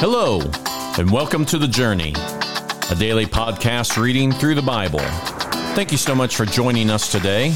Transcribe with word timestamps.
Hello, 0.00 0.40
and 0.96 1.10
welcome 1.10 1.44
to 1.46 1.58
The 1.58 1.66
Journey, 1.66 2.14
a 2.88 2.94
daily 2.94 3.26
podcast 3.26 4.00
reading 4.00 4.30
through 4.30 4.54
the 4.54 4.62
Bible. 4.62 5.00
Thank 5.74 5.90
you 5.90 5.98
so 5.98 6.14
much 6.14 6.36
for 6.36 6.44
joining 6.46 6.88
us 6.88 7.10
today. 7.10 7.52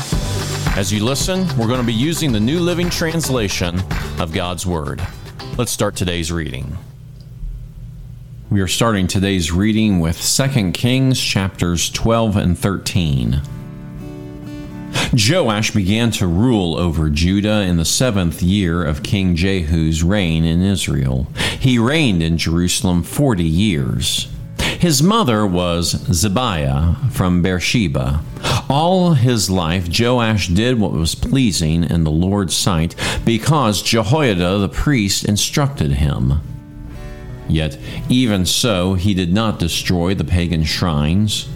As 0.74 0.92
you 0.92 1.04
listen, 1.04 1.46
we're 1.56 1.68
going 1.68 1.78
to 1.78 1.86
be 1.86 1.92
using 1.92 2.32
the 2.32 2.40
New 2.40 2.58
Living 2.58 2.90
Translation 2.90 3.80
of 4.18 4.32
God's 4.32 4.66
Word. 4.66 5.00
Let's 5.56 5.70
start 5.70 5.94
today's 5.94 6.32
reading. 6.32 6.76
We 8.50 8.60
are 8.60 8.66
starting 8.66 9.06
today's 9.06 9.52
reading 9.52 10.00
with 10.00 10.20
2 10.20 10.72
Kings 10.72 11.20
chapters 11.20 11.90
12 11.90 12.36
and 12.36 12.58
13. 12.58 13.40
Joash 15.14 15.70
began 15.70 16.10
to 16.12 16.26
rule 16.26 16.74
over 16.76 17.10
Judah 17.10 17.60
in 17.60 17.76
the 17.76 17.84
seventh 17.84 18.42
year 18.42 18.82
of 18.82 19.02
King 19.02 19.36
Jehu's 19.36 20.02
reign 20.02 20.44
in 20.44 20.62
Israel. 20.62 21.26
He 21.62 21.78
reigned 21.78 22.24
in 22.24 22.38
Jerusalem 22.38 23.04
forty 23.04 23.44
years. 23.44 24.26
His 24.58 25.00
mother 25.00 25.46
was 25.46 25.94
Zibiah 25.94 27.08
from 27.12 27.40
Beersheba. 27.40 28.20
All 28.68 29.14
his 29.14 29.48
life, 29.48 29.86
Joash 29.96 30.48
did 30.48 30.80
what 30.80 30.90
was 30.90 31.14
pleasing 31.14 31.84
in 31.84 32.02
the 32.02 32.10
Lord's 32.10 32.56
sight 32.56 32.96
because 33.24 33.80
Jehoiada 33.80 34.58
the 34.58 34.68
priest 34.68 35.24
instructed 35.24 35.92
him. 35.92 36.40
Yet, 37.48 37.78
even 38.08 38.44
so, 38.44 38.94
he 38.94 39.14
did 39.14 39.32
not 39.32 39.60
destroy 39.60 40.14
the 40.14 40.24
pagan 40.24 40.64
shrines 40.64 41.48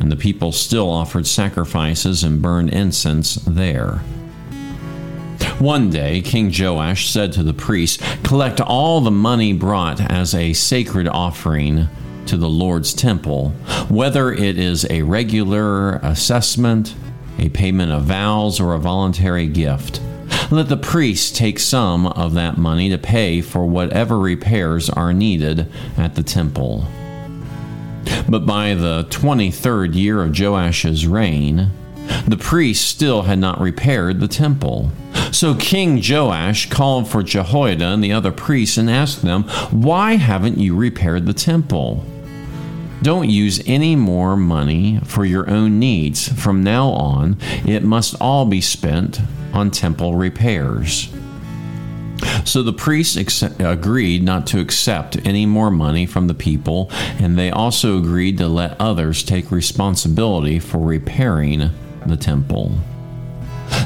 and 0.00 0.10
the 0.10 0.16
people 0.16 0.52
still 0.52 0.88
offered 0.88 1.26
sacrifices 1.26 2.24
and 2.24 2.40
burned 2.40 2.70
incense 2.70 3.34
there. 3.34 4.00
One 5.58 5.90
day, 5.90 6.20
King 6.22 6.52
Joash 6.56 7.08
said 7.10 7.32
to 7.34 7.42
the 7.42 7.54
priests, 7.54 8.02
Collect 8.24 8.60
all 8.60 9.00
the 9.00 9.10
money 9.10 9.52
brought 9.52 10.00
as 10.00 10.34
a 10.34 10.52
sacred 10.52 11.06
offering 11.06 11.88
to 12.26 12.36
the 12.36 12.48
Lord's 12.48 12.94
temple, 12.94 13.50
whether 13.88 14.32
it 14.32 14.58
is 14.58 14.86
a 14.90 15.02
regular 15.02 15.96
assessment, 15.96 16.94
a 17.38 17.48
payment 17.50 17.92
of 17.92 18.04
vows, 18.04 18.60
or 18.60 18.74
a 18.74 18.78
voluntary 18.78 19.46
gift. 19.46 20.00
Let 20.50 20.68
the 20.68 20.76
priests 20.76 21.30
take 21.30 21.58
some 21.58 22.06
of 22.06 22.34
that 22.34 22.58
money 22.58 22.90
to 22.90 22.98
pay 22.98 23.40
for 23.40 23.64
whatever 23.66 24.18
repairs 24.18 24.90
are 24.90 25.12
needed 25.12 25.70
at 25.96 26.14
the 26.14 26.22
temple. 26.22 26.86
But 28.28 28.46
by 28.46 28.74
the 28.74 29.06
23rd 29.10 29.94
year 29.94 30.22
of 30.22 30.32
Joash's 30.32 31.06
reign, 31.06 31.70
the 32.26 32.36
priests 32.36 32.84
still 32.84 33.22
had 33.22 33.38
not 33.38 33.60
repaired 33.60 34.20
the 34.20 34.28
temple. 34.28 34.90
So 35.32 35.54
King 35.54 36.00
Joash 36.06 36.68
called 36.68 37.08
for 37.08 37.22
Jehoiada 37.22 37.86
and 37.86 38.04
the 38.04 38.12
other 38.12 38.30
priests 38.30 38.76
and 38.76 38.90
asked 38.90 39.22
them, 39.22 39.44
Why 39.70 40.16
haven't 40.16 40.58
you 40.58 40.76
repaired 40.76 41.24
the 41.24 41.32
temple? 41.32 42.04
Don't 43.00 43.30
use 43.30 43.60
any 43.66 43.96
more 43.96 44.36
money 44.36 45.00
for 45.04 45.24
your 45.24 45.50
own 45.50 45.80
needs. 45.80 46.28
From 46.28 46.62
now 46.62 46.90
on, 46.90 47.38
it 47.66 47.82
must 47.82 48.14
all 48.20 48.44
be 48.44 48.60
spent 48.60 49.20
on 49.52 49.70
temple 49.70 50.14
repairs. 50.14 51.10
So 52.44 52.62
the 52.62 52.72
priests 52.72 53.42
agreed 53.42 54.22
not 54.22 54.46
to 54.48 54.60
accept 54.60 55.26
any 55.26 55.46
more 55.46 55.70
money 55.70 56.06
from 56.06 56.28
the 56.28 56.34
people, 56.34 56.90
and 57.18 57.36
they 57.36 57.50
also 57.50 57.98
agreed 57.98 58.38
to 58.38 58.48
let 58.48 58.80
others 58.80 59.24
take 59.24 59.50
responsibility 59.50 60.58
for 60.58 60.78
repairing 60.78 61.70
the 62.06 62.16
temple. 62.16 62.78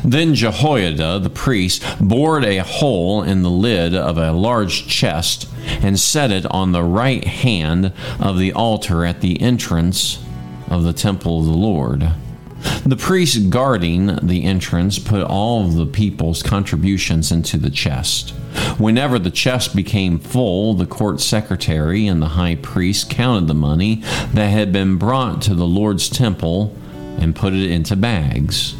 Then 0.04 0.34
Jehoiada 0.34 1.18
the 1.18 1.30
priest 1.30 1.82
bored 2.00 2.44
a 2.44 2.58
hole 2.58 3.22
in 3.22 3.42
the 3.42 3.50
lid 3.50 3.94
of 3.94 4.18
a 4.18 4.32
large 4.32 4.86
chest 4.86 5.48
and 5.66 5.98
set 5.98 6.30
it 6.30 6.46
on 6.46 6.72
the 6.72 6.82
right 6.82 7.24
hand 7.24 7.92
of 8.20 8.38
the 8.38 8.52
altar 8.52 9.04
at 9.04 9.20
the 9.20 9.40
entrance 9.40 10.22
of 10.68 10.84
the 10.84 10.92
temple 10.92 11.40
of 11.40 11.46
the 11.46 11.52
Lord. 11.52 12.12
The 12.84 12.96
priest 12.96 13.50
guarding 13.50 14.18
the 14.22 14.44
entrance 14.44 14.98
put 14.98 15.22
all 15.22 15.68
the 15.68 15.86
people's 15.86 16.42
contributions 16.42 17.30
into 17.30 17.58
the 17.58 17.70
chest. 17.70 18.30
Whenever 18.78 19.18
the 19.18 19.30
chest 19.30 19.76
became 19.76 20.18
full, 20.18 20.74
the 20.74 20.86
court 20.86 21.20
secretary 21.20 22.06
and 22.06 22.22
the 22.22 22.28
high 22.28 22.56
priest 22.56 23.10
counted 23.10 23.46
the 23.46 23.54
money 23.54 23.96
that 24.32 24.48
had 24.48 24.72
been 24.72 24.96
brought 24.96 25.42
to 25.42 25.54
the 25.54 25.66
Lord's 25.66 26.08
temple 26.08 26.74
and 27.18 27.36
put 27.36 27.52
it 27.52 27.70
into 27.70 27.96
bags. 27.96 28.74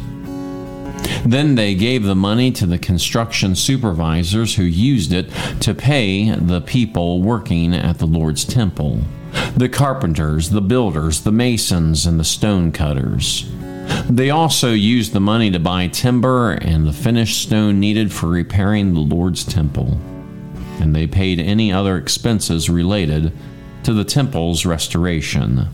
Then 1.27 1.55
they 1.55 1.75
gave 1.75 2.03
the 2.03 2.15
money 2.15 2.53
to 2.53 2.65
the 2.65 2.77
construction 2.77 3.53
supervisors 3.53 4.55
who 4.55 4.63
used 4.63 5.11
it 5.11 5.29
to 5.59 5.73
pay 5.73 6.31
the 6.31 6.61
people 6.61 7.21
working 7.21 7.73
at 7.73 7.97
the 7.97 8.05
Lord's 8.05 8.45
temple 8.45 9.01
the 9.57 9.67
carpenters, 9.67 10.51
the 10.51 10.61
builders, 10.61 11.21
the 11.21 11.31
masons, 11.31 12.05
and 12.05 12.17
the 12.17 12.23
stone 12.23 12.71
cutters. 12.71 13.45
They 14.09 14.29
also 14.29 14.71
used 14.71 15.11
the 15.11 15.19
money 15.19 15.51
to 15.51 15.59
buy 15.59 15.87
timber 15.87 16.53
and 16.53 16.87
the 16.87 16.93
finished 16.93 17.41
stone 17.41 17.79
needed 17.79 18.13
for 18.13 18.27
repairing 18.27 18.93
the 18.93 19.01
Lord's 19.01 19.43
temple. 19.43 19.99
And 20.79 20.95
they 20.95 21.07
paid 21.07 21.39
any 21.39 21.73
other 21.73 21.97
expenses 21.97 22.69
related 22.69 23.33
to 23.83 23.93
the 23.93 24.05
temple's 24.05 24.65
restoration. 24.65 25.67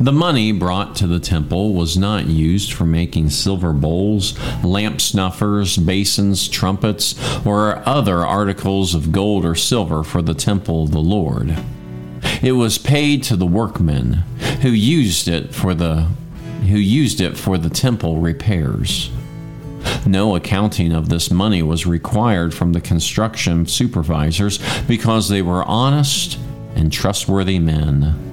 The 0.00 0.12
money 0.12 0.52
brought 0.52 0.96
to 0.96 1.06
the 1.06 1.20
temple 1.20 1.74
was 1.74 1.96
not 1.96 2.26
used 2.26 2.72
for 2.72 2.84
making 2.84 3.30
silver 3.30 3.72
bowls, 3.72 4.38
lamp 4.64 5.00
snuffers, 5.00 5.76
basins, 5.76 6.48
trumpets, 6.48 7.14
or 7.46 7.86
other 7.86 8.24
articles 8.26 8.94
of 8.94 9.12
gold 9.12 9.44
or 9.44 9.54
silver 9.54 10.02
for 10.02 10.22
the 10.22 10.34
temple 10.34 10.84
of 10.84 10.92
the 10.92 11.00
Lord. 11.00 11.56
It 12.42 12.52
was 12.52 12.78
paid 12.78 13.22
to 13.24 13.36
the 13.36 13.46
workmen 13.46 14.24
who 14.62 14.70
used 14.70 15.28
it 15.28 15.54
for 15.54 15.74
the 15.74 16.08
who 16.62 16.78
used 16.78 17.20
it 17.20 17.36
for 17.36 17.58
the 17.58 17.70
temple 17.70 18.18
repairs. 18.18 19.10
No 20.06 20.36
accounting 20.36 20.92
of 20.92 21.08
this 21.08 21.30
money 21.30 21.62
was 21.62 21.86
required 21.86 22.54
from 22.54 22.72
the 22.72 22.80
construction 22.80 23.66
supervisors 23.66 24.58
because 24.86 25.28
they 25.28 25.42
were 25.42 25.64
honest 25.64 26.38
and 26.76 26.92
trustworthy 26.92 27.58
men. 27.58 28.31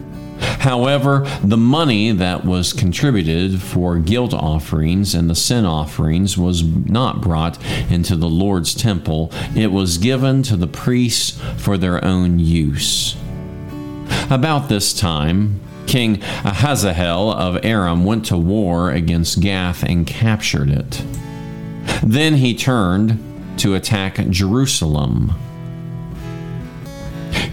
However, 0.59 1.25
the 1.42 1.58
money 1.58 2.12
that 2.12 2.44
was 2.44 2.74
contributed 2.74 3.62
for 3.62 3.97
guilt 3.97 4.34
offerings 4.34 5.16
and 5.16 5.30
the 5.30 5.36
sin 5.36 5.66
offerings 5.66 6.38
was 6.38 6.64
not 6.64 7.22
brought 7.22 7.58
into 7.90 8.16
the 8.16 8.30
Lord's 8.30 8.75
temple, 8.75 9.31
it 9.56 9.72
was 9.72 9.97
given 9.97 10.44
to 10.44 10.58
the 10.58 10.68
priests 10.68 11.40
for 11.58 11.78
their 11.78 12.03
own 12.03 12.40
use. 12.40 13.16
About 14.30 14.68
this 14.70 14.94
time, 14.94 15.62
King 15.88 16.22
Hazael 16.22 17.31
of 17.31 17.66
Aram 17.66 18.03
went 18.03 18.26
to 18.26 18.38
war 18.38 18.91
against 18.91 19.40
Gath 19.40 19.81
and 19.81 20.06
captured 20.06 20.70
it. 20.70 21.03
Then 22.03 22.36
he 22.36 22.53
turned 22.53 23.18
to 23.59 23.76
attack 23.76 24.18
Jerusalem. 24.30 25.34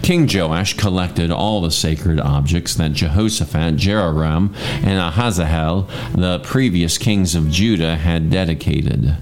King 0.07 0.29
Joash 0.33 0.77
collected 0.77 1.31
all 1.31 1.59
the 1.59 1.69
sacred 1.69 2.21
objects 2.21 2.75
that 2.75 2.93
Jehoshaphat, 2.93 3.75
Jehoram, 3.75 4.55
and 4.81 5.01
Ahaziah, 5.01 5.85
the 6.15 6.39
previous 6.39 6.97
kings 6.97 7.35
of 7.35 7.51
Judah, 7.51 7.97
had 7.97 8.29
dedicated, 8.29 9.17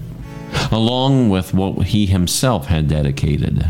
along 0.70 1.28
with 1.28 1.52
what 1.52 1.88
he 1.88 2.06
himself 2.06 2.66
had 2.66 2.86
dedicated. 2.86 3.68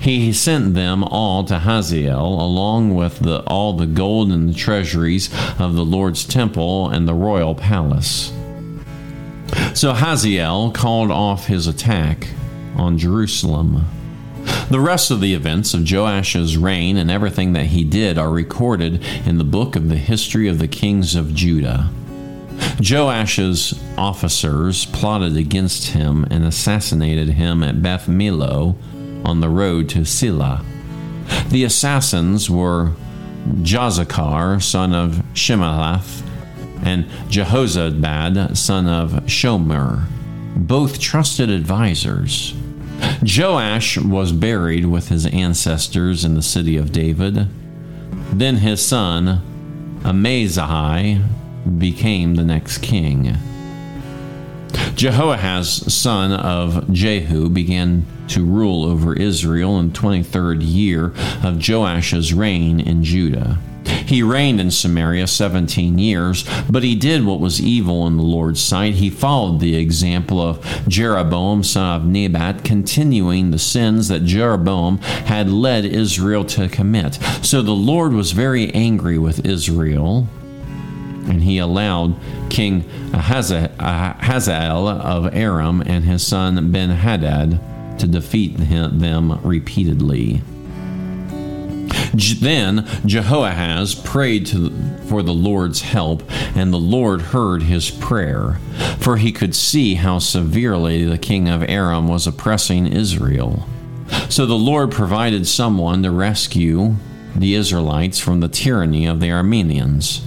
He 0.00 0.32
sent 0.32 0.74
them 0.74 1.02
all 1.02 1.42
to 1.46 1.58
Hazael, 1.58 2.40
along 2.40 2.94
with 2.94 3.18
the, 3.18 3.40
all 3.48 3.72
the 3.72 3.84
gold 3.84 4.30
and 4.30 4.48
the 4.48 4.54
treasuries 4.54 5.28
of 5.58 5.74
the 5.74 5.84
Lord's 5.84 6.24
temple 6.24 6.88
and 6.88 7.08
the 7.08 7.14
royal 7.14 7.56
palace. 7.56 8.32
So 9.74 9.94
Hazael 9.94 10.70
called 10.70 11.10
off 11.10 11.48
his 11.48 11.66
attack 11.66 12.28
on 12.76 12.98
Jerusalem. 12.98 13.84
The 14.68 14.80
rest 14.80 15.12
of 15.12 15.20
the 15.20 15.32
events 15.32 15.74
of 15.74 15.84
Joash's 15.84 16.56
reign 16.56 16.96
and 16.96 17.08
everything 17.08 17.52
that 17.52 17.66
he 17.66 17.84
did 17.84 18.18
are 18.18 18.30
recorded 18.30 19.00
in 19.24 19.38
the 19.38 19.44
book 19.44 19.76
of 19.76 19.88
the 19.88 19.96
history 19.96 20.48
of 20.48 20.58
the 20.58 20.66
kings 20.66 21.14
of 21.14 21.32
Judah. 21.32 21.88
Joash's 22.80 23.80
officers 23.96 24.86
plotted 24.86 25.36
against 25.36 25.90
him 25.90 26.26
and 26.32 26.44
assassinated 26.44 27.28
him 27.30 27.62
at 27.62 27.80
Beth 27.80 28.06
Millo 28.06 28.74
on 29.24 29.40
the 29.40 29.48
road 29.48 29.88
to 29.90 30.04
Silla. 30.04 30.64
The 31.50 31.62
assassins 31.62 32.50
were 32.50 32.92
Jozacar, 33.62 34.60
son 34.60 34.92
of 34.92 35.22
Shimeath, 35.32 36.22
and 36.82 37.04
Jehozabad, 37.28 38.56
son 38.56 38.88
of 38.88 39.12
Shomer, 39.26 40.06
both 40.56 40.98
trusted 40.98 41.50
advisors. 41.50 42.52
Joash 43.22 43.98
was 43.98 44.32
buried 44.32 44.86
with 44.86 45.08
his 45.08 45.26
ancestors 45.26 46.24
in 46.24 46.34
the 46.34 46.42
city 46.42 46.76
of 46.76 46.92
David. 46.92 47.48
Then 48.32 48.56
his 48.56 48.84
son, 48.84 49.40
Amaziah, 50.04 51.22
became 51.78 52.34
the 52.34 52.44
next 52.44 52.78
king. 52.78 53.36
Jehoahaz, 54.94 55.92
son 55.92 56.32
of 56.32 56.90
Jehu, 56.92 57.48
began 57.48 58.06
to 58.28 58.44
rule 58.44 58.84
over 58.84 59.14
Israel 59.14 59.78
in 59.78 59.92
the 59.92 59.98
23rd 59.98 60.58
year 60.60 61.12
of 61.42 61.58
Joash's 61.58 62.32
reign 62.32 62.80
in 62.80 63.04
Judah. 63.04 63.58
He 63.86 64.22
reigned 64.22 64.60
in 64.60 64.70
Samaria 64.70 65.26
17 65.26 65.98
years, 65.98 66.44
but 66.70 66.82
he 66.82 66.94
did 66.94 67.24
what 67.24 67.40
was 67.40 67.60
evil 67.60 68.06
in 68.06 68.16
the 68.16 68.22
Lord's 68.22 68.60
sight. 68.60 68.94
He 68.94 69.10
followed 69.10 69.60
the 69.60 69.76
example 69.76 70.40
of 70.40 70.64
Jeroboam, 70.88 71.62
son 71.62 72.00
of 72.00 72.06
Nebat, 72.06 72.64
continuing 72.64 73.50
the 73.50 73.58
sins 73.58 74.08
that 74.08 74.24
Jeroboam 74.24 74.98
had 74.98 75.50
led 75.50 75.84
Israel 75.84 76.44
to 76.46 76.68
commit. 76.68 77.14
So 77.42 77.62
the 77.62 77.72
Lord 77.72 78.12
was 78.12 78.32
very 78.32 78.72
angry 78.72 79.18
with 79.18 79.44
Israel 79.44 80.28
and 81.28 81.42
he 81.42 81.58
allowed 81.58 82.14
King 82.50 82.82
Hazael 83.12 84.88
of 84.88 85.34
Aram 85.34 85.82
and 85.84 86.04
his 86.04 86.24
son 86.24 86.70
Ben 86.70 86.90
Hadad 86.90 87.60
to 87.98 88.06
defeat 88.06 88.56
them 88.56 89.40
repeatedly. 89.42 90.42
Then 92.14 92.86
Jehoahaz 93.04 93.94
prayed 93.94 94.46
to, 94.46 94.70
for 95.06 95.22
the 95.22 95.34
Lord's 95.34 95.82
help, 95.82 96.22
and 96.56 96.72
the 96.72 96.78
Lord 96.78 97.20
heard 97.20 97.62
his 97.62 97.90
prayer, 97.90 98.58
for 98.98 99.16
he 99.16 99.32
could 99.32 99.54
see 99.54 99.94
how 99.94 100.18
severely 100.18 101.04
the 101.04 101.18
king 101.18 101.48
of 101.48 101.62
Aram 101.68 102.08
was 102.08 102.26
oppressing 102.26 102.86
Israel. 102.86 103.66
So 104.28 104.46
the 104.46 104.54
Lord 104.54 104.92
provided 104.92 105.46
someone 105.46 106.02
to 106.02 106.10
rescue 106.10 106.96
the 107.34 107.54
Israelites 107.54 108.18
from 108.18 108.40
the 108.40 108.48
tyranny 108.48 109.06
of 109.06 109.20
the 109.20 109.28
Arameans. 109.28 110.22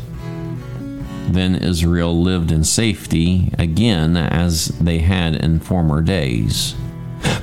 Then 1.27 1.55
Israel 1.55 2.21
lived 2.21 2.51
in 2.51 2.63
safety 2.63 3.51
again 3.57 4.17
as 4.17 4.67
they 4.79 4.99
had 4.99 5.35
in 5.35 5.59
former 5.59 6.01
days. 6.01 6.75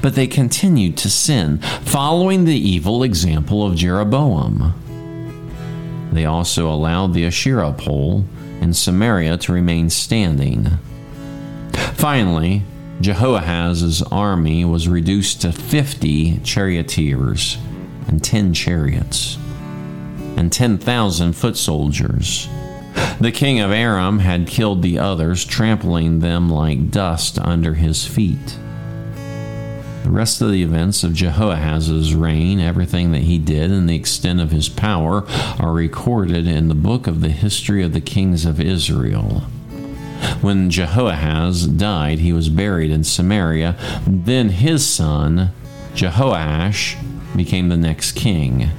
But 0.03 0.15
they 0.15 0.27
continued 0.27 0.97
to 0.99 1.11
sin, 1.11 1.59
following 1.59 2.45
the 2.45 2.57
evil 2.57 3.03
example 3.03 3.67
of 3.67 3.77
Jeroboam. 3.77 4.75
They 6.13 6.25
also 6.25 6.71
allowed 6.71 7.13
the 7.13 7.27
Asherah 7.27 7.73
pole 7.73 8.25
in 8.61 8.73
Samaria 8.73 9.37
to 9.39 9.53
remain 9.53 9.91
standing. 9.91 10.79
Finally, 11.95 12.63
Jehoahaz's 13.01 14.03
army 14.03 14.65
was 14.65 14.89
reduced 14.89 15.43
to 15.43 15.53
50 15.53 16.41
charioteers 16.41 17.59
and 18.09 18.23
10 18.23 18.55
chariots 18.55 19.37
and 20.37 20.53
10,000 20.53 21.33
foot 21.33 21.57
soldiers. 21.57 22.49
The 23.21 23.33
king 23.33 23.61
of 23.61 23.71
Aram 23.71 24.21
had 24.21 24.47
killed 24.47 24.83
the 24.83 24.99
others, 24.99 25.45
trampling 25.45 26.21
them 26.21 26.49
like 26.51 26.91
dust 26.91 27.39
under 27.39 27.75
his 27.75 28.07
feet. 28.07 28.59
The 30.07 30.13
rest 30.13 30.41
of 30.41 30.53
the 30.53 30.63
events 30.63 31.03
of 31.03 31.15
Jehoahaz's 31.15 32.15
reign, 32.15 32.61
everything 32.61 33.11
that 33.11 33.23
he 33.23 33.39
did, 33.39 33.73
and 33.73 33.89
the 33.89 33.97
extent 33.97 34.41
of 34.41 34.53
his 34.53 34.69
power 34.69 35.25
are 35.59 35.73
recorded 35.73 36.47
in 36.47 36.69
the 36.69 36.77
book 36.77 37.09
of 37.09 37.23
the 37.23 37.31
history 37.31 37.83
of 37.83 37.93
the 37.93 38.01
kings 38.01 38.45
of 38.45 38.61
Israel. 38.61 39.41
When 40.43 40.71
Jehoahaz 40.71 41.67
died, 41.67 42.21
he 42.21 42.33
was 42.33 42.49
buried 42.49 42.93
in 42.93 43.03
Samaria. 43.03 43.75
Then 44.07 44.51
his 44.51 44.89
son, 44.89 45.51
Jehoash, 45.97 46.97
became 47.35 47.69
the 47.69 47.77
next 47.77 48.13
king. 48.13 48.71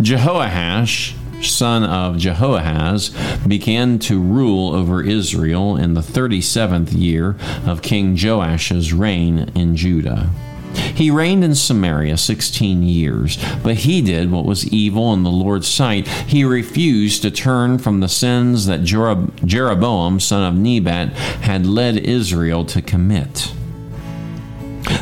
Jehoash 0.00 1.17
son 1.42 1.84
of 1.84 2.18
Jehoahaz, 2.18 3.10
began 3.46 3.98
to 4.00 4.20
rule 4.20 4.74
over 4.74 5.02
Israel 5.02 5.76
in 5.76 5.94
the 5.94 6.00
37th 6.00 6.98
year 6.98 7.36
of 7.66 7.82
King 7.82 8.16
Joash's 8.16 8.92
reign 8.92 9.50
in 9.54 9.76
Judah. 9.76 10.30
He 10.74 11.10
reigned 11.10 11.44
in 11.44 11.54
Samaria 11.54 12.18
16 12.18 12.82
years, 12.82 13.38
but 13.62 13.76
he 13.76 14.02
did 14.02 14.30
what 14.30 14.44
was 14.44 14.68
evil 14.68 15.12
in 15.14 15.22
the 15.22 15.30
Lord's 15.30 15.66
sight. 15.66 16.06
He 16.06 16.44
refused 16.44 17.22
to 17.22 17.30
turn 17.30 17.78
from 17.78 18.00
the 18.00 18.08
sins 18.08 18.66
that 18.66 18.84
Jeroboam, 18.84 20.20
son 20.20 20.42
of 20.42 20.58
Nebat, 20.58 21.12
had 21.42 21.66
led 21.66 21.96
Israel 21.96 22.64
to 22.66 22.82
commit. 22.82 23.52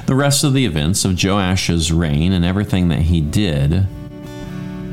The 0.07 0.15
rest 0.15 0.45
of 0.45 0.55
the 0.55 0.67
events 0.67 1.05
of 1.05 1.17
Joash's 1.17 1.93
reign 1.93 2.33
and 2.33 2.45
everything 2.45 2.89
that 2.89 3.03
he 3.03 3.21
did 3.21 3.87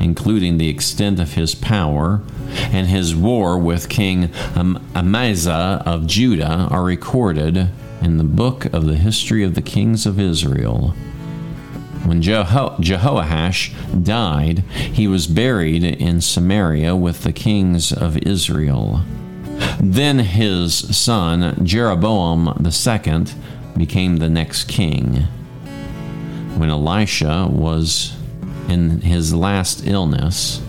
including 0.00 0.58
the 0.58 0.68
extent 0.68 1.20
of 1.20 1.34
his 1.34 1.54
power, 1.54 2.22
and 2.72 2.86
his 2.86 3.14
war 3.14 3.58
with 3.58 3.88
King 3.88 4.30
Amaziah 4.56 5.82
of 5.86 6.06
Judah, 6.06 6.68
are 6.70 6.84
recorded 6.84 7.70
in 8.02 8.18
the 8.18 8.24
book 8.24 8.66
of 8.66 8.86
the 8.86 8.96
history 8.96 9.42
of 9.42 9.54
the 9.54 9.62
kings 9.62 10.06
of 10.06 10.20
Israel. 10.20 10.94
When 12.04 12.20
Jeho- 12.20 14.04
died, 14.04 14.58
he 14.76 15.08
was 15.08 15.26
buried 15.26 15.84
in 15.84 16.20
Samaria 16.20 16.94
with 16.94 17.22
the 17.22 17.32
kings 17.32 17.92
of 17.92 18.18
Israel. 18.18 19.00
Then 19.80 20.18
his 20.18 20.74
son, 20.74 21.64
Jeroboam 21.64 22.48
II, 22.62 23.24
became 23.76 24.16
the 24.16 24.28
next 24.28 24.64
king. 24.64 25.26
When 26.56 26.68
Elisha 26.68 27.48
was 27.50 28.16
in 28.68 29.00
his 29.00 29.34
last 29.34 29.86
illness. 29.86 30.60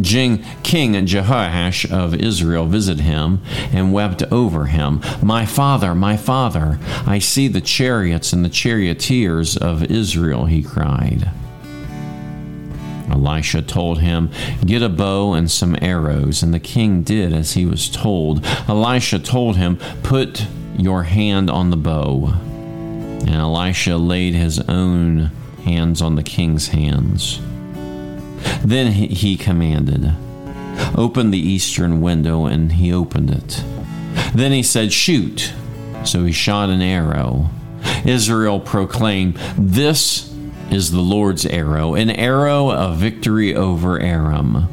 Jing, 0.00 0.44
King 0.62 0.94
Jehoash 1.06 1.90
of 1.90 2.14
Israel 2.14 2.66
visited 2.66 3.04
him 3.04 3.42
and 3.72 3.92
wept 3.92 4.22
over 4.24 4.66
him. 4.66 5.00
My 5.22 5.46
father, 5.46 5.94
my 5.94 6.16
father, 6.16 6.78
I 7.06 7.18
see 7.18 7.48
the 7.48 7.60
chariots 7.60 8.32
and 8.32 8.44
the 8.44 8.48
charioteers 8.48 9.56
of 9.56 9.84
Israel, 9.84 10.46
he 10.46 10.62
cried. 10.62 11.30
Elisha 13.10 13.62
told 13.62 14.00
him, 14.00 14.30
Get 14.64 14.82
a 14.82 14.88
bow 14.88 15.34
and 15.34 15.50
some 15.50 15.76
arrows, 15.80 16.42
and 16.42 16.52
the 16.52 16.60
king 16.60 17.02
did 17.02 17.32
as 17.32 17.52
he 17.52 17.64
was 17.66 17.88
told. 17.88 18.44
Elisha 18.66 19.18
told 19.18 19.56
him, 19.56 19.76
Put 20.02 20.46
your 20.76 21.04
hand 21.04 21.50
on 21.50 21.70
the 21.70 21.76
bow. 21.76 22.34
And 23.20 23.30
Elisha 23.30 23.96
laid 23.96 24.34
his 24.34 24.58
own 24.60 25.30
hands 25.64 26.00
on 26.00 26.14
the 26.14 26.22
king's 26.22 26.68
hands. 26.68 27.40
Then 28.64 28.92
he 28.92 29.36
commanded, 29.36 30.14
Open 30.96 31.30
the 31.30 31.38
eastern 31.38 32.00
window, 32.00 32.46
and 32.46 32.72
he 32.72 32.92
opened 32.92 33.30
it. 33.30 33.62
Then 34.34 34.52
he 34.52 34.62
said, 34.62 34.92
Shoot. 34.92 35.52
So 36.04 36.24
he 36.24 36.32
shot 36.32 36.70
an 36.70 36.82
arrow. 36.82 37.50
Israel 38.04 38.60
proclaimed, 38.60 39.36
This 39.56 40.34
is 40.70 40.90
the 40.90 41.00
Lord's 41.00 41.46
arrow, 41.46 41.94
an 41.94 42.10
arrow 42.10 42.70
of 42.70 42.98
victory 42.98 43.54
over 43.54 44.00
Aram. 44.00 44.68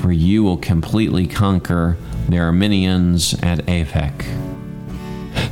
For 0.00 0.12
you 0.12 0.42
will 0.42 0.58
completely 0.58 1.26
conquer 1.26 1.96
the 2.28 2.36
Arameans 2.36 3.42
at 3.42 3.60
Aphek. 3.66 4.45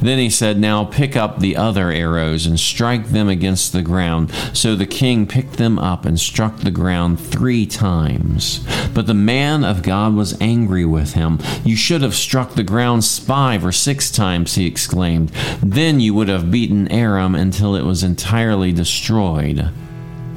Then 0.05 0.19
he 0.19 0.29
said, 0.29 0.59
Now 0.59 0.85
pick 0.85 1.17
up 1.17 1.39
the 1.39 1.57
other 1.57 1.91
arrows 1.91 2.45
and 2.45 2.61
strike 2.61 3.07
them 3.07 3.27
against 3.27 3.73
the 3.73 3.81
ground. 3.81 4.31
So 4.53 4.77
the 4.77 4.85
king 4.85 5.27
picked 5.27 5.55
them 5.55 5.79
up 5.79 6.05
and 6.05 6.21
struck 6.21 6.59
the 6.59 6.71
ground 6.71 7.19
three 7.19 7.65
times. 7.65 8.63
But 8.93 9.07
the 9.07 9.15
man 9.15 9.65
of 9.65 9.83
God 9.83 10.15
was 10.15 10.39
angry 10.43 10.85
with 10.85 11.15
him. 11.15 11.39
You 11.65 11.75
should 11.75 12.03
have 12.03 12.15
struck 12.15 12.53
the 12.53 12.63
ground 12.63 13.07
five 13.07 13.65
or 13.65 13.73
six 13.73 14.11
times, 14.11 14.57
he 14.57 14.67
exclaimed. 14.67 15.31
Then 15.63 16.01
you 16.01 16.13
would 16.13 16.29
have 16.29 16.51
beaten 16.51 16.87
Aram 16.93 17.35
until 17.35 17.75
it 17.75 17.85
was 17.85 18.03
entirely 18.03 18.73
destroyed. 18.73 19.71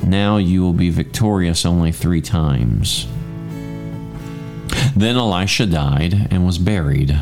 Now 0.01 0.37
you 0.37 0.61
will 0.61 0.71
be 0.71 0.91
victorious 0.91 1.65
only 1.65 1.91
three 1.91 2.21
times. 2.21 3.05
Then 4.95 5.17
Elisha 5.17 5.65
died 5.65 6.29
and 6.31 6.45
was 6.45 6.57
buried. 6.57 7.19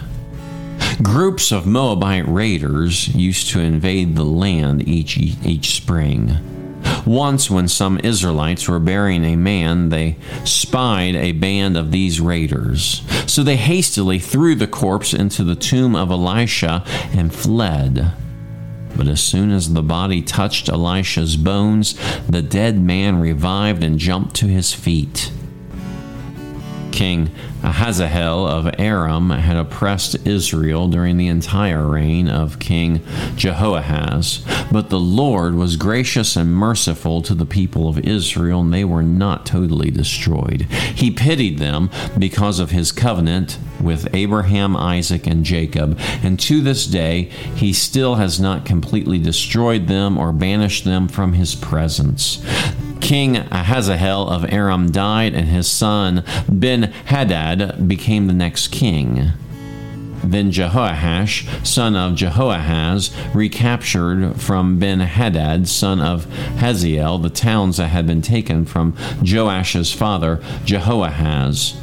Groups 1.01 1.51
of 1.51 1.65
Moabite 1.65 2.27
raiders 2.27 3.09
used 3.09 3.49
to 3.49 3.59
invade 3.59 4.15
the 4.15 4.23
land 4.23 4.87
each, 4.87 5.17
each 5.17 5.75
spring. 5.75 6.37
Once, 7.05 7.51
when 7.51 7.67
some 7.67 7.99
Israelites 7.99 8.67
were 8.69 8.79
burying 8.79 9.25
a 9.25 9.35
man, 9.35 9.89
they 9.89 10.15
spied 10.45 11.15
a 11.15 11.33
band 11.33 11.75
of 11.75 11.91
these 11.91 12.21
raiders. 12.21 13.01
So 13.27 13.43
they 13.43 13.57
hastily 13.57 14.19
threw 14.19 14.55
the 14.55 14.67
corpse 14.67 15.13
into 15.13 15.43
the 15.43 15.55
tomb 15.55 15.95
of 15.95 16.11
Elisha 16.11 16.83
and 17.13 17.33
fled. 17.33 18.13
But 18.95 19.07
as 19.07 19.21
soon 19.21 19.51
as 19.51 19.73
the 19.73 19.83
body 19.83 20.21
touched 20.21 20.69
Elisha's 20.69 21.35
bones, 21.35 21.95
the 22.27 22.41
dead 22.41 22.79
man 22.79 23.19
revived 23.19 23.83
and 23.83 23.99
jumped 23.99 24.35
to 24.37 24.47
his 24.47 24.73
feet. 24.73 25.31
King 26.95 27.29
Hazael 27.61 28.47
of 28.47 28.73
Aram 28.79 29.29
had 29.29 29.57
oppressed 29.57 30.15
Israel 30.25 30.87
during 30.87 31.17
the 31.17 31.27
entire 31.27 31.85
reign 31.85 32.29
of 32.29 32.57
King 32.57 33.01
Jehoahaz. 33.35 34.45
But 34.71 34.89
the 34.89 34.99
Lord 34.99 35.55
was 35.55 35.75
gracious 35.75 36.37
and 36.37 36.55
merciful 36.55 37.21
to 37.23 37.35
the 37.35 37.45
people 37.45 37.89
of 37.89 37.99
Israel, 37.99 38.61
and 38.61 38.73
they 38.73 38.85
were 38.85 39.03
not 39.03 39.45
totally 39.45 39.91
destroyed. 39.91 40.61
He 40.95 41.11
pitied 41.11 41.59
them 41.59 41.89
because 42.17 42.59
of 42.59 42.71
his 42.71 42.93
covenant 42.93 43.57
with 43.81 44.07
Abraham, 44.15 44.77
Isaac, 44.77 45.27
and 45.27 45.43
Jacob, 45.43 45.99
and 46.23 46.39
to 46.39 46.61
this 46.61 46.87
day 46.87 47.23
he 47.55 47.73
still 47.73 48.15
has 48.15 48.39
not 48.39 48.65
completely 48.65 49.19
destroyed 49.19 49.87
them 49.87 50.17
or 50.17 50.31
banished 50.31 50.85
them 50.85 51.09
from 51.09 51.33
his 51.33 51.55
presence. 51.55 52.41
King 53.01 53.35
Hazael 53.35 54.27
of 54.27 54.51
Aram 54.51 54.91
died, 54.91 55.33
and 55.33 55.47
his 55.47 55.67
son 55.67 56.23
Ben 56.49 56.83
Hadad 57.05 57.87
became 57.87 58.27
the 58.27 58.33
next 58.33 58.69
king. 58.69 59.31
Then 60.23 60.51
Jehoash, 60.51 61.65
son 61.65 61.95
of 61.95 62.15
Jehoahaz, 62.15 63.15
recaptured 63.35 64.41
from 64.41 64.79
Ben 64.79 65.01
Hadad, 65.01 65.67
son 65.67 66.01
of 66.01 66.25
Hazael, 66.57 67.19
the 67.19 67.29
towns 67.29 67.77
that 67.77 67.89
had 67.89 68.07
been 68.07 68.23
taken 68.23 68.65
from 68.65 68.93
Joash's 69.21 69.93
father, 69.93 70.41
Jehoahaz. 70.63 71.75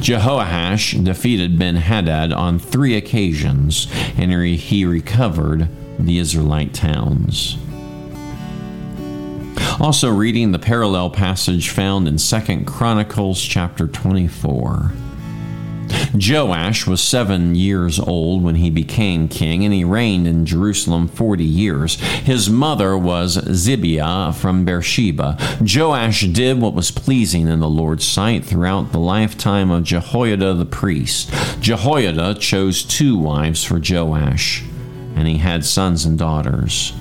Jehoash 0.00 1.02
defeated 1.04 1.58
Ben 1.58 1.76
Hadad 1.76 2.32
on 2.32 2.60
three 2.60 2.96
occasions, 2.96 3.88
and 4.16 4.32
he 4.32 4.84
recovered 4.84 5.68
the 5.98 6.18
Israelite 6.18 6.72
towns. 6.72 7.58
Also, 9.82 10.08
reading 10.12 10.52
the 10.52 10.60
parallel 10.60 11.10
passage 11.10 11.68
found 11.68 12.06
in 12.06 12.16
2 12.16 12.64
Chronicles 12.66 13.42
chapter 13.42 13.88
24. 13.88 14.92
Joash 16.14 16.86
was 16.86 17.02
seven 17.02 17.56
years 17.56 17.98
old 17.98 18.44
when 18.44 18.54
he 18.54 18.70
became 18.70 19.26
king, 19.26 19.64
and 19.64 19.74
he 19.74 19.82
reigned 19.82 20.28
in 20.28 20.46
Jerusalem 20.46 21.08
forty 21.08 21.44
years. 21.44 21.96
His 21.96 22.48
mother 22.48 22.96
was 22.96 23.36
Zibiah 23.36 24.32
from 24.32 24.64
Beersheba. 24.64 25.36
Joash 25.60 26.28
did 26.28 26.60
what 26.60 26.74
was 26.74 26.92
pleasing 26.92 27.48
in 27.48 27.58
the 27.58 27.68
Lord's 27.68 28.06
sight 28.06 28.44
throughout 28.44 28.92
the 28.92 29.00
lifetime 29.00 29.72
of 29.72 29.82
Jehoiada 29.82 30.54
the 30.54 30.64
priest. 30.64 31.28
Jehoiada 31.60 32.36
chose 32.38 32.84
two 32.84 33.18
wives 33.18 33.64
for 33.64 33.80
Joash, 33.84 34.62
and 35.16 35.26
he 35.26 35.38
had 35.38 35.64
sons 35.64 36.04
and 36.04 36.16
daughters. 36.16 36.92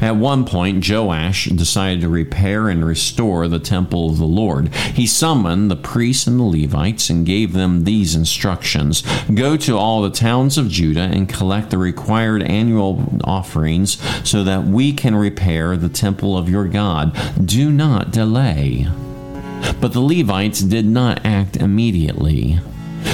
At 0.00 0.16
one 0.16 0.44
point, 0.44 0.88
Joash 0.88 1.46
decided 1.46 2.00
to 2.00 2.08
repair 2.08 2.68
and 2.68 2.84
restore 2.84 3.48
the 3.48 3.58
temple 3.58 4.10
of 4.10 4.18
the 4.18 4.24
Lord. 4.24 4.74
He 4.74 5.06
summoned 5.06 5.70
the 5.70 5.76
priests 5.76 6.26
and 6.26 6.38
the 6.38 6.44
Levites 6.44 7.10
and 7.10 7.26
gave 7.26 7.52
them 7.52 7.84
these 7.84 8.14
instructions 8.14 9.02
Go 9.34 9.56
to 9.58 9.76
all 9.76 10.02
the 10.02 10.10
towns 10.10 10.58
of 10.58 10.68
Judah 10.68 11.08
and 11.12 11.28
collect 11.28 11.70
the 11.70 11.78
required 11.78 12.42
annual 12.42 13.20
offerings 13.24 13.98
so 14.28 14.44
that 14.44 14.64
we 14.64 14.92
can 14.92 15.14
repair 15.14 15.76
the 15.76 15.88
temple 15.88 16.36
of 16.36 16.48
your 16.48 16.66
God. 16.66 17.16
Do 17.44 17.70
not 17.70 18.10
delay. 18.10 18.88
But 19.80 19.92
the 19.92 20.00
Levites 20.00 20.60
did 20.60 20.86
not 20.86 21.24
act 21.24 21.56
immediately. 21.56 22.58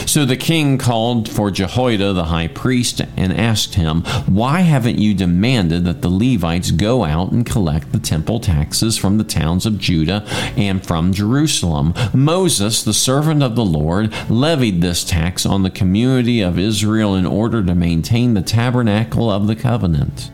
So 0.06 0.24
the 0.24 0.36
king 0.36 0.78
called 0.78 1.28
for 1.28 1.50
Jehoiada 1.50 2.12
the 2.12 2.24
high 2.24 2.48
priest 2.48 3.02
and 3.16 3.32
asked 3.32 3.74
him, 3.74 4.02
Why 4.26 4.60
haven't 4.60 4.98
you 4.98 5.14
demanded 5.14 5.84
that 5.84 6.00
the 6.00 6.08
Levites 6.08 6.70
go 6.70 7.04
out 7.04 7.32
and 7.32 7.44
collect 7.44 7.92
the 7.92 7.98
temple 7.98 8.40
taxes 8.40 8.96
from 8.96 9.18
the 9.18 9.24
towns 9.24 9.66
of 9.66 9.78
Judah 9.78 10.24
and 10.56 10.86
from 10.86 11.12
Jerusalem? 11.12 11.92
Moses, 12.14 12.82
the 12.82 12.94
servant 12.94 13.42
of 13.42 13.56
the 13.56 13.64
Lord, 13.64 14.14
levied 14.30 14.80
this 14.80 15.04
tax 15.04 15.44
on 15.44 15.64
the 15.64 15.70
community 15.70 16.40
of 16.40 16.58
Israel 16.58 17.14
in 17.14 17.26
order 17.26 17.62
to 17.62 17.74
maintain 17.74 18.34
the 18.34 18.42
tabernacle 18.42 19.30
of 19.30 19.46
the 19.46 19.56
covenant. 19.56 20.30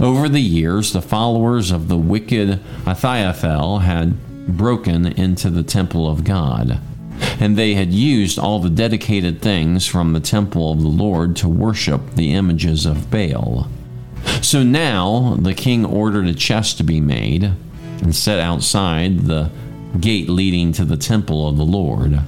Over 0.00 0.28
the 0.28 0.40
years, 0.40 0.92
the 0.92 1.02
followers 1.02 1.70
of 1.70 1.88
the 1.88 1.98
wicked 1.98 2.60
Ahithophel 2.86 3.80
had 3.80 4.16
broken 4.56 5.06
into 5.06 5.50
the 5.50 5.62
temple 5.62 6.08
of 6.08 6.24
God 6.24 6.80
and 7.40 7.56
they 7.56 7.74
had 7.74 7.92
used 7.92 8.38
all 8.38 8.58
the 8.58 8.70
dedicated 8.70 9.40
things 9.40 9.86
from 9.86 10.12
the 10.12 10.20
temple 10.20 10.72
of 10.72 10.82
the 10.82 10.88
Lord 10.88 11.36
to 11.36 11.48
worship 11.48 12.14
the 12.14 12.32
images 12.32 12.86
of 12.86 13.10
Baal. 13.10 13.68
So 14.40 14.62
now 14.62 15.36
the 15.38 15.54
king 15.54 15.84
ordered 15.84 16.26
a 16.26 16.34
chest 16.34 16.78
to 16.78 16.84
be 16.84 17.00
made 17.00 17.52
and 18.02 18.14
set 18.14 18.40
outside 18.40 19.20
the 19.20 19.50
gate 20.00 20.28
leading 20.28 20.72
to 20.72 20.84
the 20.84 20.96
temple 20.96 21.48
of 21.48 21.56
the 21.56 21.64
Lord. 21.64 22.20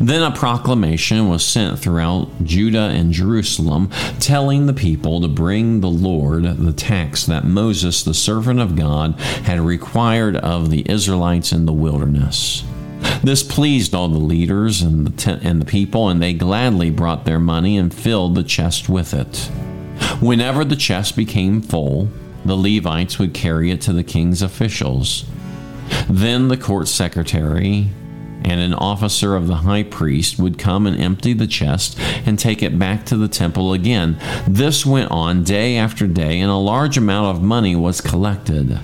Then 0.00 0.22
a 0.22 0.30
proclamation 0.34 1.28
was 1.28 1.44
sent 1.44 1.78
throughout 1.78 2.28
Judah 2.44 2.90
and 2.90 3.12
Jerusalem, 3.12 3.90
telling 4.20 4.66
the 4.66 4.72
people 4.72 5.20
to 5.20 5.28
bring 5.28 5.80
the 5.80 5.90
Lord 5.90 6.44
the 6.44 6.72
tax 6.72 7.26
that 7.26 7.44
Moses, 7.44 8.02
the 8.02 8.14
servant 8.14 8.60
of 8.60 8.76
God, 8.76 9.18
had 9.44 9.60
required 9.60 10.36
of 10.36 10.70
the 10.70 10.88
Israelites 10.90 11.52
in 11.52 11.66
the 11.66 11.72
wilderness. 11.72 12.64
This 13.22 13.44
pleased 13.44 13.94
all 13.94 14.08
the 14.08 14.18
leaders 14.18 14.82
and 14.82 15.06
the, 15.06 15.40
and 15.42 15.60
the 15.60 15.66
people, 15.66 16.08
and 16.08 16.20
they 16.20 16.32
gladly 16.32 16.90
brought 16.90 17.24
their 17.24 17.38
money 17.38 17.76
and 17.76 17.94
filled 17.94 18.34
the 18.34 18.42
chest 18.42 18.88
with 18.88 19.14
it. 19.14 19.48
Whenever 20.20 20.64
the 20.64 20.76
chest 20.76 21.14
became 21.14 21.62
full, 21.62 22.08
the 22.44 22.56
Levites 22.56 23.18
would 23.20 23.32
carry 23.32 23.70
it 23.70 23.80
to 23.82 23.92
the 23.92 24.02
king's 24.02 24.42
officials. 24.42 25.24
Then 26.08 26.48
the 26.48 26.56
court 26.56 26.88
secretary 26.88 27.90
and 28.44 28.60
an 28.60 28.74
officer 28.74 29.36
of 29.36 29.46
the 29.46 29.56
high 29.56 29.84
priest 29.84 30.38
would 30.38 30.58
come 30.58 30.86
and 30.86 31.00
empty 31.00 31.32
the 31.32 31.46
chest 31.46 31.96
and 32.26 32.36
take 32.36 32.60
it 32.60 32.76
back 32.76 33.06
to 33.06 33.16
the 33.16 33.28
temple 33.28 33.72
again. 33.72 34.18
This 34.48 34.84
went 34.84 35.12
on 35.12 35.44
day 35.44 35.76
after 35.76 36.08
day, 36.08 36.40
and 36.40 36.50
a 36.50 36.56
large 36.56 36.98
amount 36.98 37.36
of 37.36 37.42
money 37.42 37.76
was 37.76 38.00
collected. 38.00 38.80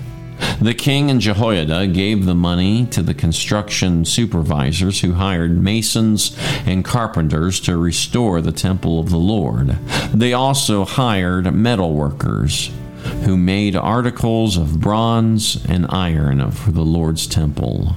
The 0.61 0.73
king 0.73 1.09
and 1.09 1.21
Jehoiada 1.21 1.87
gave 1.87 2.25
the 2.25 2.35
money 2.35 2.85
to 2.87 3.01
the 3.01 3.13
construction 3.13 4.03
supervisors 4.03 4.99
who 4.99 5.13
hired 5.13 5.63
masons 5.63 6.35
and 6.65 6.83
carpenters 6.83 7.61
to 7.61 7.77
restore 7.77 8.41
the 8.41 8.51
temple 8.51 8.99
of 8.99 9.09
the 9.09 9.17
Lord. 9.17 9.77
They 10.13 10.33
also 10.33 10.83
hired 10.83 11.53
metal 11.53 11.93
workers 11.93 12.71
who 13.23 13.37
made 13.37 13.77
articles 13.77 14.57
of 14.57 14.81
bronze 14.81 15.65
and 15.65 15.85
iron 15.89 16.51
for 16.51 16.71
the 16.71 16.83
Lord's 16.83 17.25
temple. 17.25 17.95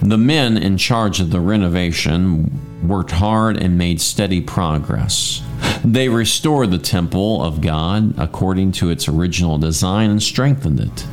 The 0.00 0.18
men 0.18 0.56
in 0.56 0.78
charge 0.78 1.20
of 1.20 1.30
the 1.30 1.40
renovation 1.40 2.50
worked 2.82 3.10
hard 3.10 3.58
and 3.58 3.76
made 3.76 4.00
steady 4.00 4.40
progress. 4.40 5.42
They 5.84 6.08
restored 6.08 6.70
the 6.70 6.78
temple 6.78 7.42
of 7.42 7.60
God 7.60 8.18
according 8.18 8.72
to 8.72 8.88
its 8.88 9.06
original 9.06 9.58
design 9.58 10.10
and 10.10 10.22
strengthened 10.22 10.80
it. 10.80 11.06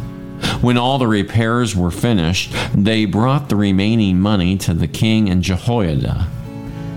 When 0.62 0.78
all 0.78 0.98
the 0.98 1.08
repairs 1.08 1.76
were 1.76 1.92
finished, 1.92 2.54
they 2.74 3.06
brought 3.06 3.50
the 3.50 3.56
remaining 3.56 4.20
money 4.20 4.58
to 4.58 4.74
the 4.74 4.88
king 4.88 5.30
and 5.30 5.42
Jehoiada. 5.42 6.28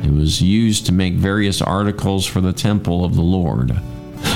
It 0.02 0.12
was 0.12 0.42
used 0.42 0.86
to 0.86 0.92
make 0.92 1.14
various 1.14 1.62
articles 1.62 2.26
for 2.26 2.40
the 2.40 2.52
temple 2.52 3.04
of 3.04 3.14
the 3.14 3.22
Lord. 3.22 3.80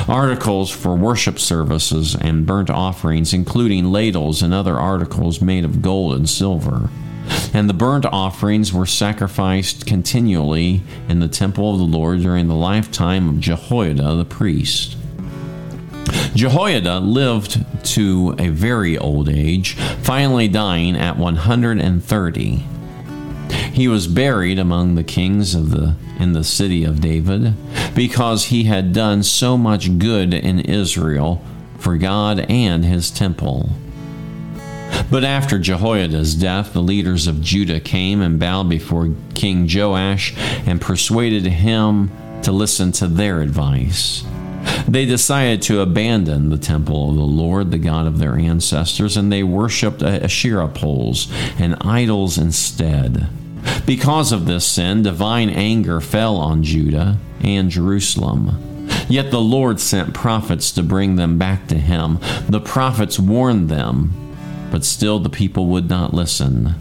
Articles 0.09 0.71
for 0.71 0.95
worship 0.95 1.39
services 1.41 2.15
and 2.15 2.47
burnt 2.47 2.71
offerings, 2.71 3.33
including 3.33 3.91
ladles 3.91 4.43
and 4.43 4.55
other 4.55 4.77
articles 4.77 5.41
made 5.41 5.65
of 5.65 5.83
gold 5.83 6.15
and 6.15 6.29
silver. 6.29 6.89
And 7.53 7.69
the 7.69 7.75
burnt 7.75 8.07
offerings 8.07 8.73
were 8.73 8.87
sacrificed 8.87 9.87
continually 9.87 10.83
in 11.09 11.19
the 11.19 11.29
temple 11.29 11.73
of 11.73 11.79
the 11.79 11.99
Lord 11.99 12.21
during 12.21 12.47
the 12.47 12.55
lifetime 12.55 13.29
of 13.29 13.41
Jehoiada 13.41 14.15
the 14.15 14.25
priest. 14.25 14.96
Jehoiada 16.37 16.99
lived 16.99 17.65
to 17.95 18.35
a 18.39 18.51
very 18.51 18.99
old 18.99 19.31
age, 19.31 19.73
finally 20.03 20.49
dying 20.49 20.95
at 20.95 21.17
130. 21.17 22.65
He 23.73 23.89
was 23.89 24.07
buried 24.07 24.59
among 24.59 24.95
the 24.95 25.05
kings 25.05 25.55
of 25.55 25.71
the 25.71 25.97
in 26.19 26.33
the 26.33 26.45
city 26.45 26.85
of 26.85 27.01
David 27.01 27.55
because 27.95 28.47
he 28.47 28.65
had 28.65 28.93
done 28.93 29.23
so 29.23 29.57
much 29.57 29.99
good 29.99 30.35
in 30.35 30.61
Israel 30.61 31.43
for 31.79 31.97
God 31.97 32.41
and 32.51 32.85
his 32.85 33.11
temple. 33.11 33.71
But 35.11 35.25
after 35.25 35.59
Jehoiada's 35.59 36.35
death, 36.35 36.75
the 36.75 36.83
leaders 36.83 37.27
of 37.27 37.41
Judah 37.41 37.81
came 37.81 38.21
and 38.21 38.39
bowed 38.39 38.69
before 38.69 39.15
King 39.35 39.69
Joash 39.73 40.35
and 40.67 40.81
persuaded 40.81 41.45
him 41.47 42.11
to 42.43 42.53
listen 42.53 42.93
to 42.93 43.07
their 43.07 43.41
advice. 43.41 44.23
They 44.89 45.05
decided 45.05 45.63
to 45.63 45.81
abandon 45.81 46.49
the 46.49 46.59
temple 46.59 47.11
of 47.11 47.17
the 47.17 47.23
Lord, 47.23 47.71
the 47.71 47.79
God 47.79 48.07
of 48.07 48.19
their 48.19 48.37
ancestors, 48.37 49.17
and 49.17 49.33
they 49.33 49.43
worshiped 49.43 50.03
Asherah 50.03 50.69
poles 50.69 51.31
and 51.59 51.77
idols 51.81 52.39
instead. 52.39 53.29
Because 53.85 54.33
of 54.33 54.47
this 54.47 54.67
sin, 54.67 55.03
divine 55.03 55.51
anger 55.51 56.01
fell 56.01 56.37
on 56.37 56.63
Judah 56.63 57.19
and 57.43 57.71
Jerusalem. 57.71 58.63
Yet 59.09 59.31
the 59.31 59.41
Lord 59.41 59.81
sent 59.81 60.15
prophets 60.15 60.71
to 60.73 60.83
bring 60.83 61.17
them 61.17 61.39
back 61.39 61.67
to 61.69 61.79
him. 61.79 62.19
The 62.49 62.61
prophets 62.61 63.19
warned 63.19 63.69
them, 63.69 64.13
but 64.71 64.85
still 64.85 65.19
the 65.19 65.29
people 65.29 65.67
would 65.67 65.89
not 65.89 66.15
listen. 66.15 66.75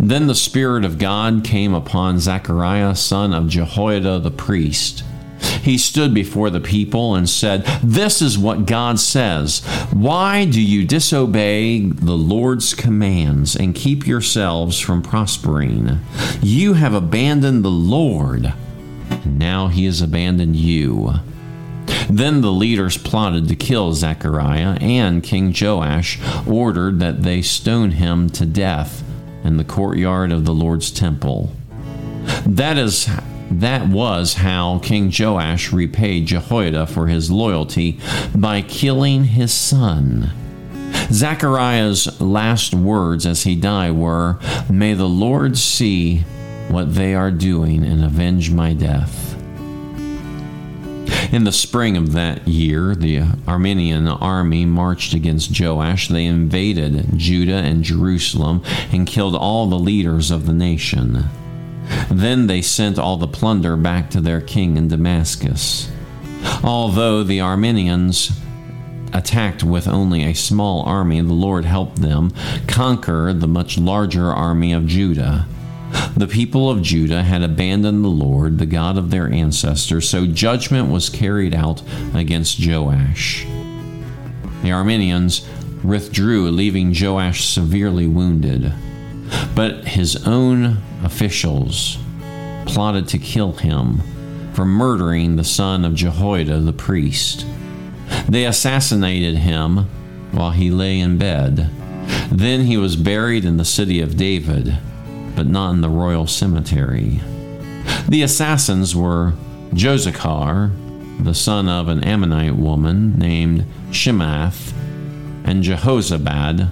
Then 0.00 0.26
the 0.26 0.34
Spirit 0.34 0.84
of 0.84 0.98
God 0.98 1.42
came 1.44 1.74
upon 1.74 2.20
Zechariah, 2.20 2.94
son 2.94 3.32
of 3.32 3.48
Jehoiada 3.48 4.18
the 4.20 4.30
priest 4.30 5.04
He 5.40 5.78
stood 5.78 6.14
before 6.14 6.50
the 6.50 6.60
people 6.60 7.14
and 7.14 7.28
said, 7.28 7.64
This 7.82 8.22
is 8.22 8.38
what 8.38 8.66
God 8.66 8.98
says. 8.98 9.60
Why 9.92 10.44
do 10.44 10.60
you 10.62 10.86
disobey 10.86 11.80
the 11.80 12.16
Lord's 12.16 12.74
commands 12.74 13.54
and 13.56 13.74
keep 13.74 14.06
yourselves 14.06 14.78
from 14.80 15.02
prospering? 15.02 16.00
You 16.40 16.74
have 16.74 16.94
abandoned 16.94 17.64
the 17.64 17.70
Lord, 17.70 18.52
and 19.10 19.38
now 19.38 19.68
he 19.68 19.84
has 19.84 20.00
abandoned 20.00 20.56
you. 20.56 21.14
Then 22.10 22.40
the 22.40 22.52
leaders 22.52 22.96
plotted 22.96 23.48
to 23.48 23.56
kill 23.56 23.92
Zechariah, 23.92 24.78
and 24.80 25.22
King 25.22 25.54
Joash 25.58 26.18
ordered 26.46 27.00
that 27.00 27.22
they 27.22 27.42
stone 27.42 27.92
him 27.92 28.30
to 28.30 28.46
death 28.46 29.02
in 29.44 29.56
the 29.56 29.64
courtyard 29.64 30.32
of 30.32 30.44
the 30.44 30.54
Lord's 30.54 30.90
temple. 30.90 31.52
That 32.46 32.78
is 32.78 33.10
that 33.50 33.88
was 33.88 34.34
how 34.34 34.78
King 34.80 35.12
Joash 35.16 35.72
repaid 35.72 36.26
Jehoiada 36.26 36.86
for 36.86 37.06
his 37.06 37.30
loyalty 37.30 37.98
by 38.34 38.62
killing 38.62 39.24
his 39.24 39.52
son. 39.52 40.30
Zechariah's 41.10 42.20
last 42.20 42.74
words 42.74 43.24
as 43.24 43.44
he 43.44 43.56
died 43.56 43.92
were, 43.92 44.38
May 44.70 44.94
the 44.94 45.08
Lord 45.08 45.56
see 45.56 46.18
what 46.68 46.94
they 46.94 47.14
are 47.14 47.30
doing 47.30 47.84
and 47.84 48.04
avenge 48.04 48.50
my 48.50 48.74
death. 48.74 49.34
In 51.32 51.44
the 51.44 51.52
spring 51.52 51.96
of 51.96 52.12
that 52.12 52.48
year, 52.48 52.94
the 52.94 53.18
Aramean 53.46 54.16
army 54.20 54.64
marched 54.64 55.12
against 55.12 55.58
Joash. 55.58 56.08
They 56.08 56.24
invaded 56.24 57.18
Judah 57.18 57.58
and 57.58 57.84
Jerusalem 57.84 58.62
and 58.92 59.06
killed 59.06 59.34
all 59.34 59.66
the 59.66 59.78
leaders 59.78 60.30
of 60.30 60.46
the 60.46 60.54
nation. 60.54 61.24
Then 62.10 62.46
they 62.46 62.62
sent 62.62 62.98
all 62.98 63.16
the 63.16 63.28
plunder 63.28 63.76
back 63.76 64.10
to 64.10 64.20
their 64.20 64.40
king 64.40 64.76
in 64.76 64.88
Damascus. 64.88 65.90
Although 66.62 67.22
the 67.22 67.38
Arameans 67.38 68.32
attacked 69.12 69.64
with 69.64 69.88
only 69.88 70.24
a 70.24 70.34
small 70.34 70.82
army, 70.82 71.20
the 71.20 71.32
Lord 71.32 71.64
helped 71.64 71.96
them 71.96 72.32
conquer 72.66 73.32
the 73.32 73.48
much 73.48 73.78
larger 73.78 74.32
army 74.32 74.72
of 74.72 74.86
Judah. 74.86 75.46
The 76.16 76.26
people 76.26 76.68
of 76.68 76.82
Judah 76.82 77.22
had 77.22 77.42
abandoned 77.42 78.04
the 78.04 78.08
Lord, 78.08 78.58
the 78.58 78.66
God 78.66 78.98
of 78.98 79.10
their 79.10 79.30
ancestors, 79.32 80.08
so 80.08 80.26
judgment 80.26 80.90
was 80.90 81.08
carried 81.08 81.54
out 81.54 81.82
against 82.14 82.64
Joash. 82.64 83.46
The 84.62 84.70
Arameans 84.70 85.46
withdrew, 85.82 86.50
leaving 86.50 86.94
Joash 86.94 87.46
severely 87.46 88.06
wounded. 88.06 88.72
But 89.54 89.88
his 89.88 90.26
own 90.26 90.78
officials 91.04 91.98
plotted 92.66 93.08
to 93.08 93.18
kill 93.18 93.52
him 93.52 94.00
for 94.52 94.64
murdering 94.64 95.36
the 95.36 95.44
son 95.44 95.84
of 95.84 95.94
Jehoiada 95.94 96.60
the 96.60 96.72
priest. 96.72 97.46
They 98.28 98.44
assassinated 98.44 99.36
him 99.36 99.88
while 100.32 100.50
he 100.50 100.70
lay 100.70 100.98
in 101.00 101.18
bed. 101.18 101.70
Then 102.30 102.62
he 102.62 102.76
was 102.76 102.96
buried 102.96 103.44
in 103.44 103.56
the 103.56 103.64
city 103.64 104.00
of 104.00 104.16
David, 104.16 104.78
but 105.34 105.46
not 105.46 105.70
in 105.70 105.80
the 105.80 105.88
royal 105.88 106.26
cemetery. 106.26 107.20
The 108.08 108.22
assassins 108.22 108.94
were 108.94 109.34
Jozacar, 109.72 110.72
the 111.24 111.34
son 111.34 111.68
of 111.68 111.88
an 111.88 112.04
Ammonite 112.04 112.56
woman 112.56 113.18
named 113.18 113.64
Shimeath, 113.90 114.72
and 115.44 115.62
Jehozabad, 115.64 116.70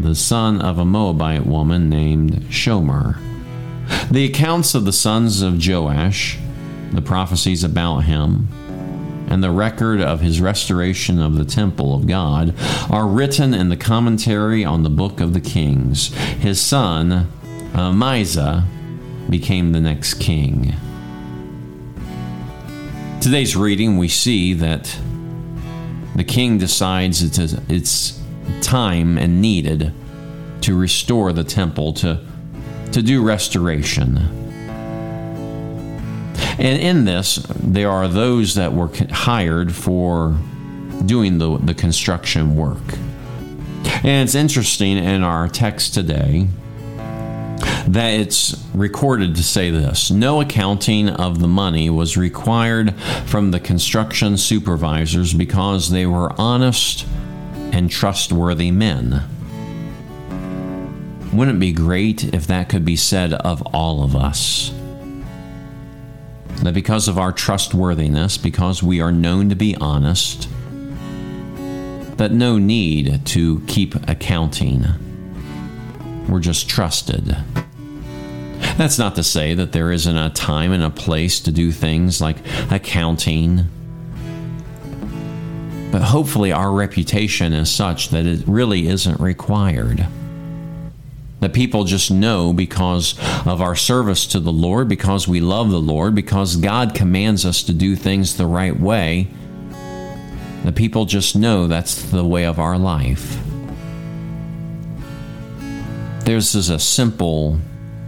the 0.00 0.14
son 0.14 0.60
of 0.60 0.78
a 0.78 0.84
Moabite 0.84 1.46
woman 1.46 1.88
named 1.88 2.32
Shomer. 2.50 3.18
The 4.10 4.24
accounts 4.24 4.74
of 4.74 4.84
the 4.84 4.92
sons 4.92 5.42
of 5.42 5.64
Joash, 5.64 6.38
the 6.92 7.02
prophecies 7.02 7.64
about 7.64 8.00
him, 8.00 8.48
and 9.28 9.42
the 9.42 9.50
record 9.50 10.00
of 10.00 10.20
his 10.20 10.40
restoration 10.40 11.20
of 11.20 11.36
the 11.36 11.44
temple 11.44 11.94
of 11.94 12.06
God 12.06 12.54
are 12.90 13.06
written 13.06 13.54
in 13.54 13.68
the 13.68 13.76
commentary 13.76 14.64
on 14.64 14.82
the 14.82 14.90
book 14.90 15.20
of 15.20 15.32
the 15.32 15.40
Kings. 15.40 16.12
His 16.14 16.60
son, 16.60 17.30
Amaziah, 17.74 18.64
became 19.30 19.72
the 19.72 19.80
next 19.80 20.14
king. 20.14 20.74
Today's 23.20 23.56
reading, 23.56 23.98
we 23.98 24.08
see 24.08 24.52
that 24.54 24.98
the 26.14 26.24
king 26.24 26.58
decides 26.58 27.22
it's 27.22 28.21
time 28.60 29.18
and 29.18 29.40
needed 29.40 29.92
to 30.62 30.78
restore 30.78 31.32
the 31.32 31.44
temple, 31.44 31.92
to, 31.94 32.20
to 32.92 33.02
do 33.02 33.22
restoration. 33.22 34.16
And 36.58 36.80
in 36.80 37.04
this, 37.04 37.36
there 37.58 37.90
are 37.90 38.08
those 38.08 38.54
that 38.54 38.72
were 38.72 38.90
hired 39.10 39.74
for 39.74 40.38
doing 41.04 41.38
the, 41.38 41.58
the 41.58 41.74
construction 41.74 42.54
work. 42.54 42.82
And 44.04 44.26
it's 44.26 44.34
interesting 44.34 44.98
in 44.98 45.22
our 45.22 45.48
text 45.48 45.94
today 45.94 46.48
that 47.86 48.14
it's 48.14 48.64
recorded 48.74 49.34
to 49.36 49.42
say 49.42 49.70
this 49.70 50.10
No 50.10 50.40
accounting 50.40 51.08
of 51.08 51.40
the 51.40 51.48
money 51.48 51.90
was 51.90 52.16
required 52.16 52.94
from 53.26 53.50
the 53.50 53.60
construction 53.60 54.36
supervisors 54.36 55.34
because 55.34 55.90
they 55.90 56.06
were 56.06 56.32
honest 56.38 57.06
and 57.72 57.90
trustworthy 57.90 58.70
men. 58.70 59.22
Wouldn't 61.32 61.56
it 61.56 61.60
be 61.60 61.72
great 61.72 62.34
if 62.34 62.46
that 62.46 62.68
could 62.68 62.84
be 62.84 62.96
said 62.96 63.32
of 63.32 63.62
all 63.74 64.04
of 64.04 64.14
us? 64.14 64.70
That 66.62 66.74
because 66.74 67.08
of 67.08 67.18
our 67.18 67.32
trustworthiness, 67.32 68.36
because 68.36 68.82
we 68.82 69.00
are 69.00 69.10
known 69.10 69.48
to 69.48 69.56
be 69.56 69.74
honest, 69.76 70.48
that 72.18 72.30
no 72.32 72.58
need 72.58 73.24
to 73.26 73.60
keep 73.66 73.94
accounting. 74.08 74.84
We're 76.28 76.40
just 76.40 76.68
trusted. 76.68 77.36
That's 78.76 78.98
not 78.98 79.16
to 79.16 79.24
say 79.24 79.54
that 79.54 79.72
there 79.72 79.90
isn't 79.90 80.16
a 80.16 80.30
time 80.30 80.72
and 80.72 80.82
a 80.82 80.90
place 80.90 81.40
to 81.40 81.50
do 81.50 81.72
things 81.72 82.20
like 82.20 82.36
accounting 82.70 83.68
but 85.92 86.00
hopefully, 86.00 86.52
our 86.52 86.72
reputation 86.72 87.52
is 87.52 87.70
such 87.70 88.08
that 88.08 88.24
it 88.24 88.42
really 88.46 88.88
isn't 88.88 89.20
required. 89.20 90.06
That 91.40 91.52
people 91.52 91.84
just 91.84 92.10
know 92.10 92.54
because 92.54 93.14
of 93.44 93.60
our 93.60 93.76
service 93.76 94.26
to 94.28 94.40
the 94.40 94.50
Lord, 94.50 94.88
because 94.88 95.28
we 95.28 95.40
love 95.40 95.70
the 95.70 95.78
Lord, 95.78 96.14
because 96.14 96.56
God 96.56 96.94
commands 96.94 97.44
us 97.44 97.62
to 97.64 97.74
do 97.74 97.94
things 97.94 98.38
the 98.38 98.46
right 98.46 98.74
way. 98.74 99.28
The 100.64 100.72
people 100.72 101.04
just 101.04 101.36
know 101.36 101.66
that's 101.66 102.00
the 102.10 102.24
way 102.24 102.46
of 102.46 102.58
our 102.58 102.78
life. 102.78 103.38
This 106.24 106.54
is 106.54 106.70
a 106.70 106.78
simple 106.78 107.58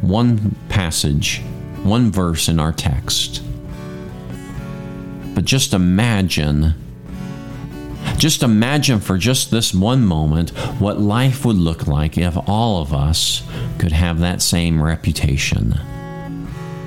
one 0.00 0.56
passage, 0.70 1.42
one 1.82 2.10
verse 2.10 2.48
in 2.48 2.58
our 2.58 2.72
text. 2.72 3.42
But 5.34 5.44
just 5.44 5.74
imagine 5.74 6.76
just 8.16 8.42
imagine 8.42 9.00
for 9.00 9.18
just 9.18 9.50
this 9.50 9.74
one 9.74 10.04
moment 10.04 10.50
what 10.80 11.00
life 11.00 11.44
would 11.44 11.56
look 11.56 11.86
like 11.86 12.16
if 12.16 12.36
all 12.48 12.80
of 12.80 12.92
us 12.92 13.42
could 13.78 13.92
have 13.92 14.20
that 14.20 14.40
same 14.40 14.82
reputation. 14.82 15.78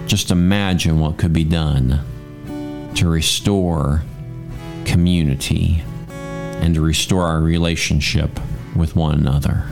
Just 0.08 0.32
imagine 0.32 1.00
what 1.00 1.18
could 1.18 1.34
be 1.34 1.44
done 1.44 2.02
to 2.96 3.10
restore 3.10 4.04
community 4.86 5.84
and 6.10 6.74
to 6.74 6.82
restore 6.82 7.24
our 7.24 7.42
relationship 7.42 8.40
with 8.76 8.96
one 8.96 9.20
another. 9.20 9.66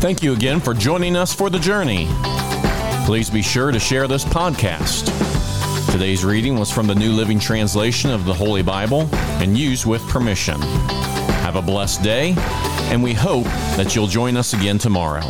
Thank 0.00 0.22
you 0.22 0.34
again 0.34 0.60
for 0.60 0.74
joining 0.74 1.16
us 1.16 1.34
for 1.34 1.48
the 1.48 1.58
journey. 1.58 2.06
Please 3.04 3.28
be 3.28 3.42
sure 3.42 3.70
to 3.70 3.78
share 3.78 4.08
this 4.08 4.24
podcast. 4.24 5.12
Today's 5.92 6.24
reading 6.24 6.58
was 6.58 6.70
from 6.70 6.86
the 6.86 6.94
New 6.94 7.12
Living 7.12 7.38
Translation 7.38 8.10
of 8.10 8.24
the 8.24 8.32
Holy 8.32 8.62
Bible 8.62 9.08
and 9.12 9.58
used 9.58 9.84
with 9.84 10.00
permission. 10.08 10.58
Have 11.42 11.56
a 11.56 11.62
blessed 11.62 12.02
day, 12.02 12.34
and 12.90 13.02
we 13.02 13.12
hope 13.12 13.44
that 13.76 13.94
you'll 13.94 14.06
join 14.06 14.38
us 14.38 14.54
again 14.54 14.78
tomorrow. 14.78 15.22